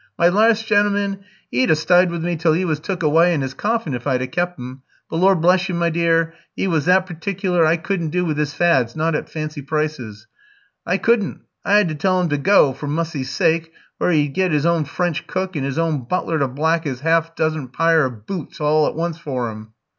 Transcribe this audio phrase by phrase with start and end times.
[0.17, 1.19] My larst gentleman,
[1.51, 4.23] 'e'd a styd with me till 'e was took awy in 'is coffin if I'd
[4.23, 4.81] a kep' 'im;
[5.11, 8.55] but Lor' bless you, my dear, 'e was that pertic'ler I couldn't do with 'is
[8.55, 10.25] fads, not at fancy prices,
[10.87, 11.41] I couldn't.
[11.63, 14.85] I 'ad to tell 'im to gow, for Mussy's syke, where 'e'd git 'is own
[14.85, 18.87] French cook, and 'is own butler to black 'is 'arf doz'n pyre o' boots all
[18.87, 19.73] at once for 'im."